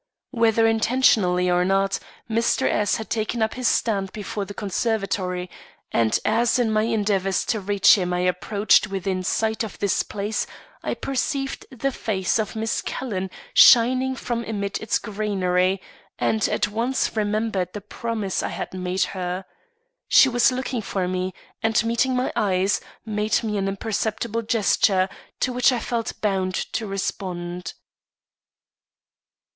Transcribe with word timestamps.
Whether 0.31 0.65
intentionally 0.65 1.47
or 1.51 1.63
not, 1.63 1.99
Mr. 2.27 2.67
S 2.67 2.95
had 2.95 3.07
taken 3.11 3.43
up 3.43 3.53
his 3.53 3.67
stand 3.67 4.11
before 4.13 4.45
the 4.45 4.53
conservatory, 4.55 5.47
and 5.91 6.17
as 6.25 6.57
in 6.57 6.71
my 6.71 6.81
endeavors 6.81 7.45
to 7.45 7.59
reach 7.59 7.99
him 7.99 8.11
I 8.11 8.21
approached 8.21 8.87
within 8.87 9.21
sight 9.21 9.63
of 9.63 9.77
this 9.77 10.01
place, 10.01 10.47
I 10.81 10.95
perceived 10.95 11.67
the 11.69 11.91
face 11.91 12.39
of 12.39 12.55
Miss 12.55 12.81
Calhoun 12.81 13.29
shining 13.53 14.15
from 14.15 14.43
amid 14.45 14.79
its 14.79 14.97
greenery, 14.97 15.79
and 16.17 16.49
at 16.49 16.67
once 16.67 17.15
remembered 17.15 17.73
the 17.73 17.79
promise 17.81 18.41
I 18.41 18.49
had 18.49 18.73
made 18.73 19.03
her. 19.03 19.45
She 20.07 20.29
was 20.29 20.51
looking 20.51 20.81
for 20.81 21.07
me, 21.07 21.31
and, 21.61 21.85
meeting 21.85 22.15
my 22.15 22.33
eyes, 22.35 22.81
made 23.05 23.43
me 23.43 23.55
an 23.57 23.67
imperceptible 23.67 24.41
gesture, 24.41 25.07
to 25.41 25.53
which 25.53 25.71
I 25.71 25.77
felt 25.77 26.19
bound 26.21 26.55
to 26.55 26.87
respond. 26.87 27.75